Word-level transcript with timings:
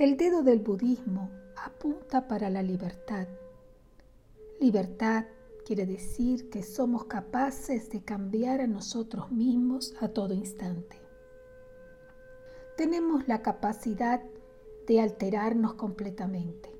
El 0.00 0.16
dedo 0.16 0.42
del 0.42 0.60
budismo 0.60 1.30
apunta 1.62 2.26
para 2.26 2.48
la 2.48 2.62
libertad. 2.62 3.28
Libertad 4.58 5.26
quiere 5.66 5.84
decir 5.84 6.48
que 6.48 6.62
somos 6.62 7.04
capaces 7.04 7.90
de 7.90 8.02
cambiar 8.02 8.62
a 8.62 8.66
nosotros 8.66 9.30
mismos 9.30 9.94
a 10.00 10.08
todo 10.08 10.32
instante. 10.32 10.96
Tenemos 12.78 13.28
la 13.28 13.42
capacidad 13.42 14.22
de 14.86 15.02
alterarnos 15.02 15.74
completamente. 15.74 16.74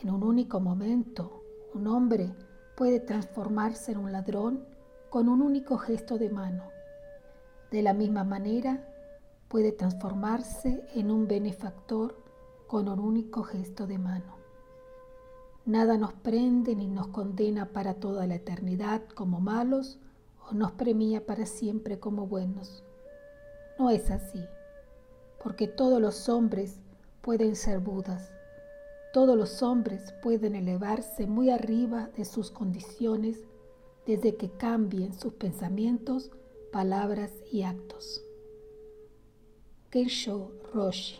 En 0.00 0.10
un 0.10 0.22
único 0.22 0.60
momento, 0.60 1.42
un 1.74 1.88
hombre 1.88 2.32
puede 2.76 3.00
transformarse 3.00 3.90
en 3.90 3.98
un 3.98 4.12
ladrón 4.12 4.64
con 5.10 5.28
un 5.28 5.42
único 5.42 5.78
gesto 5.78 6.16
de 6.16 6.30
mano. 6.30 6.62
De 7.72 7.82
la 7.82 7.92
misma 7.92 8.22
manera, 8.22 8.93
puede 9.48 9.72
transformarse 9.72 10.84
en 10.94 11.10
un 11.10 11.28
benefactor 11.28 12.16
con 12.66 12.88
un 12.88 12.98
único 12.98 13.42
gesto 13.42 13.86
de 13.86 13.98
mano. 13.98 14.36
Nada 15.66 15.96
nos 15.96 16.12
prende 16.12 16.74
ni 16.76 16.88
nos 16.88 17.08
condena 17.08 17.72
para 17.72 17.94
toda 17.94 18.26
la 18.26 18.34
eternidad 18.34 19.02
como 19.14 19.40
malos 19.40 19.98
o 20.50 20.54
nos 20.54 20.72
premia 20.72 21.24
para 21.24 21.46
siempre 21.46 21.98
como 21.98 22.26
buenos. 22.26 22.84
No 23.78 23.90
es 23.90 24.10
así, 24.10 24.44
porque 25.42 25.68
todos 25.68 26.00
los 26.00 26.28
hombres 26.28 26.80
pueden 27.22 27.56
ser 27.56 27.78
Budas, 27.80 28.30
todos 29.14 29.38
los 29.38 29.62
hombres 29.62 30.12
pueden 30.22 30.54
elevarse 30.54 31.26
muy 31.26 31.50
arriba 31.50 32.10
de 32.16 32.24
sus 32.24 32.50
condiciones 32.50 33.38
desde 34.06 34.36
que 34.36 34.50
cambien 34.50 35.14
sus 35.14 35.32
pensamientos, 35.34 36.30
palabras 36.72 37.30
y 37.50 37.62
actos. 37.62 38.22
Kensho 39.94 40.50
Roshi 40.74 41.14